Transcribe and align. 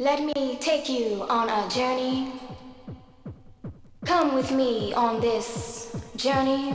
Let 0.00 0.22
me 0.22 0.56
take 0.60 0.88
you 0.88 1.26
on 1.28 1.48
a 1.50 1.68
journey. 1.68 2.30
Come 4.04 4.36
with 4.36 4.52
me 4.52 4.94
on 4.94 5.20
this 5.20 5.92
journey. 6.14 6.72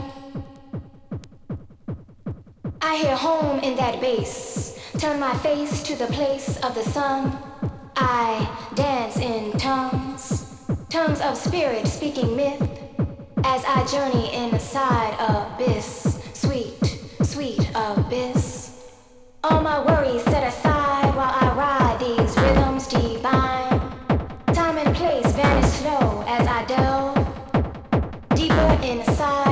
I 2.82 2.96
hear 2.96 3.16
home 3.16 3.60
in 3.60 3.76
that 3.76 4.02
bass. 4.02 4.78
Turn 4.98 5.18
my 5.18 5.34
face 5.38 5.82
to 5.84 5.96
the 5.96 6.06
place 6.08 6.58
of 6.58 6.74
the 6.74 6.82
sun. 6.82 7.38
I 7.96 8.46
dance 8.74 9.16
in 9.16 9.52
tongues, 9.52 10.62
tongues 10.90 11.22
of 11.22 11.38
spirit 11.38 11.86
speaking 11.86 12.36
myth. 12.36 12.60
As 13.42 13.64
I 13.64 13.86
journey 13.86 14.34
inside 14.34 15.16
abyss, 15.18 16.20
sweet, 16.34 17.00
sweet 17.22 17.70
abyss. 17.74 18.92
All 19.42 19.62
my 19.62 19.82
worries 19.82 20.22
set 20.24 20.46
aside 20.46 20.63
delve 26.66 27.14
deeper 28.34 28.78
inside 28.82 29.43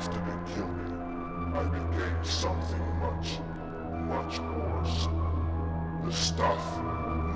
After 0.00 0.18
they 0.18 0.54
killed 0.54 0.76
me, 0.78 0.88
I 1.52 1.62
became 1.64 2.24
something 2.24 2.86
much, 3.00 3.38
much 4.08 4.38
worse. 4.38 5.08
The 6.06 6.10
stuff 6.10 6.64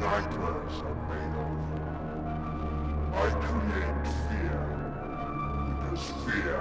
nightmares 0.00 0.76
are 0.80 0.98
made 1.12 1.34
of. 1.44 1.52
I 3.12 3.28
create 3.44 4.06
fear, 4.24 4.64
because 5.68 6.04
fear 6.24 6.58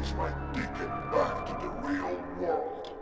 is 0.00 0.10
my 0.14 0.30
ticket 0.54 0.92
back 1.12 1.44
to 1.44 1.52
the 1.60 1.70
real 1.88 2.16
world. 2.40 2.93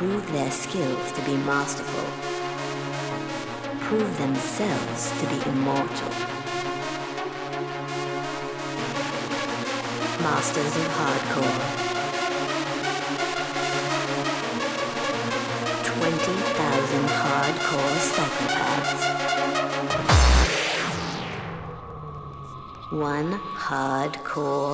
prove 0.00 0.32
their 0.32 0.50
skills 0.50 1.12
to 1.12 1.20
be 1.26 1.36
masterful, 1.44 2.08
prove 3.80 4.16
themselves 4.16 5.10
to 5.20 5.26
be 5.26 5.38
immortal. 5.50 6.12
Masters 10.24 10.74
of 10.80 10.86
Hardcore. 10.96 11.60
20,000 15.84 17.08
hardcore 17.20 17.96
psychopaths. 18.10 19.02
One 22.90 23.30
hardcore 23.38 24.69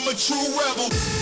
I'm 0.00 0.08
a 0.08 0.14
true 0.14 0.58
rebel. 0.58 1.19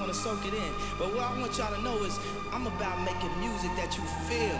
want 0.00 0.12
to 0.12 0.18
soak 0.18 0.44
it 0.46 0.54
in. 0.54 0.72
But 0.98 1.14
what 1.14 1.24
I 1.24 1.38
want 1.38 1.56
y'all 1.58 1.74
to 1.74 1.82
know 1.82 1.96
is 2.04 2.18
I'm 2.52 2.66
about 2.66 3.04
making 3.04 3.30
music 3.38 3.70
that 3.76 3.96
you 3.96 4.04
feel. 4.28 4.59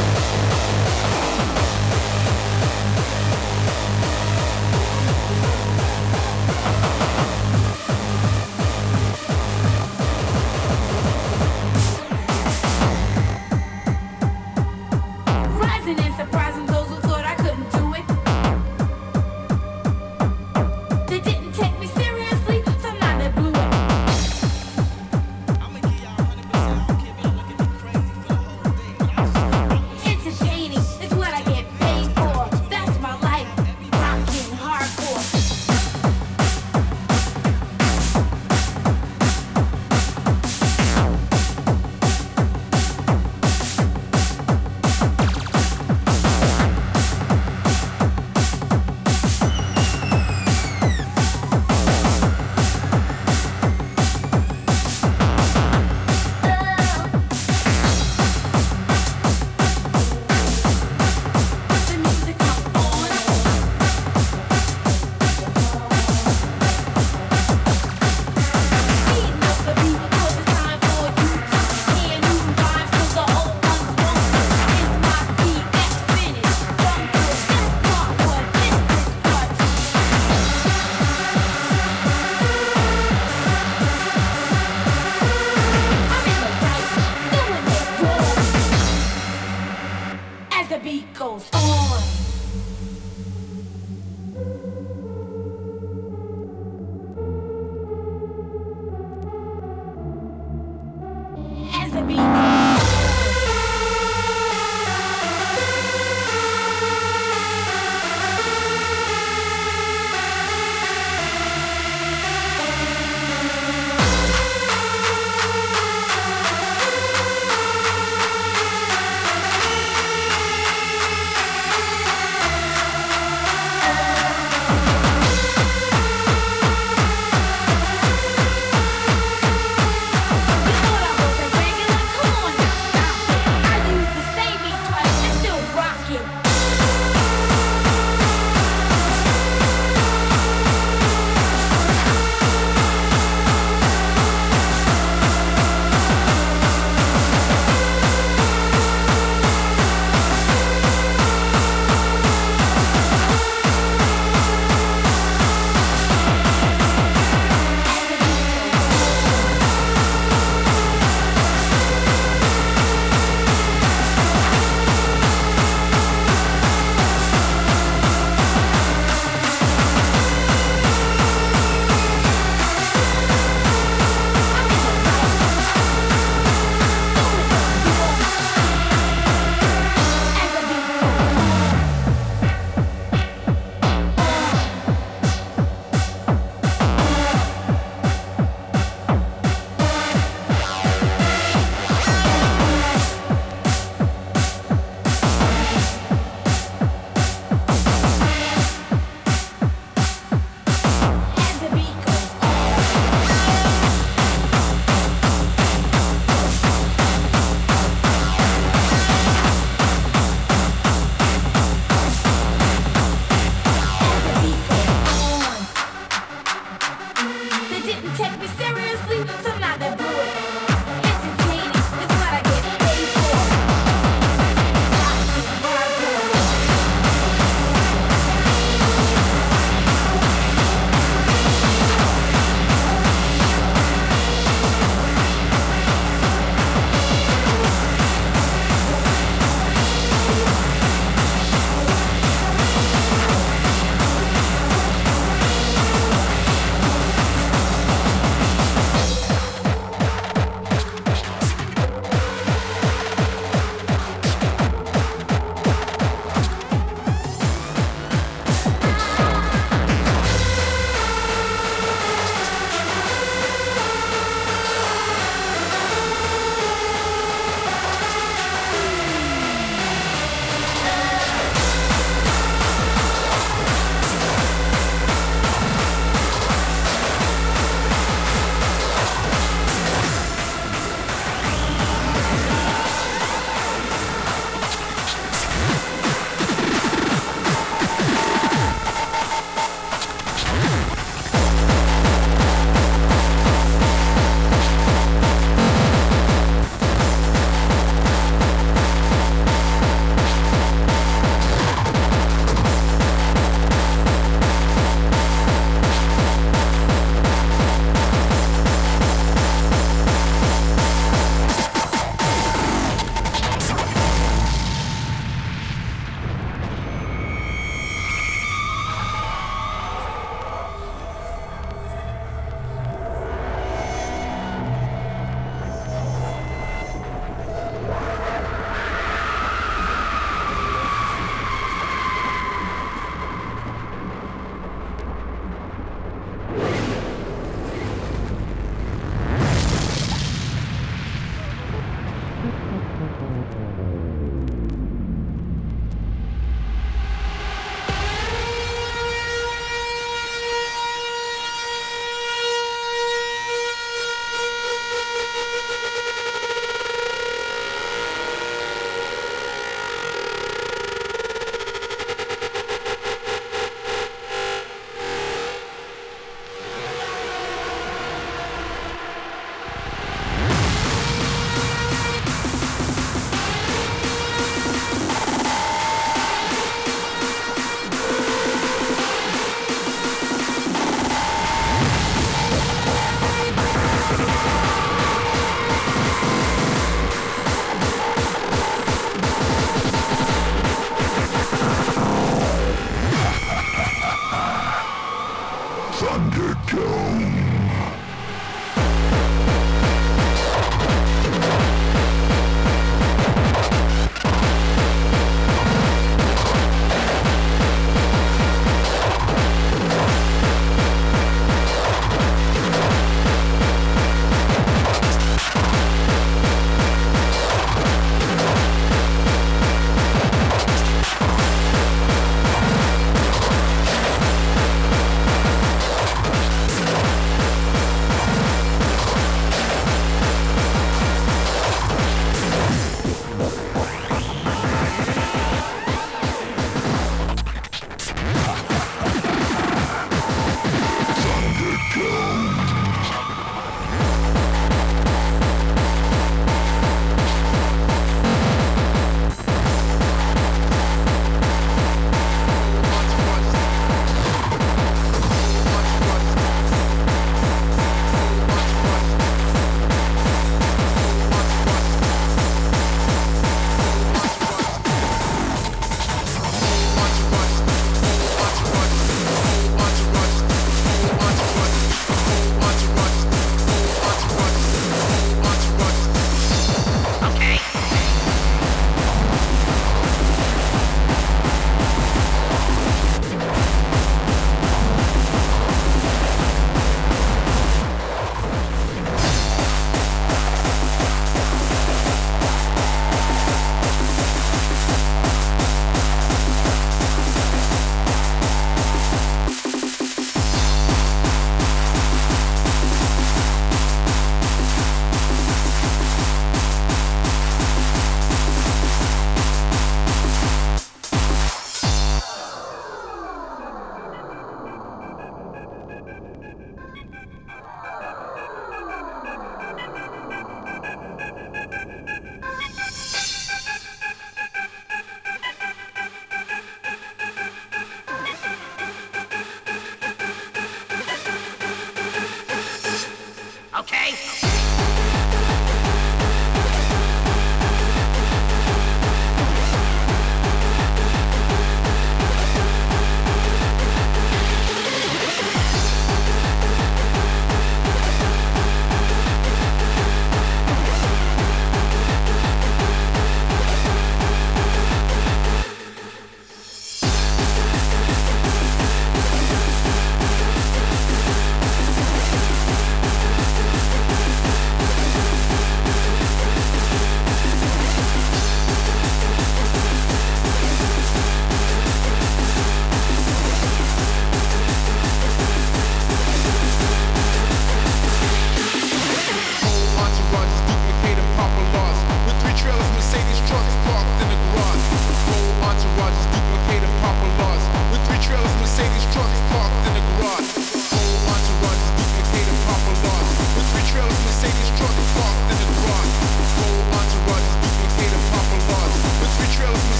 Thank 0.00 0.30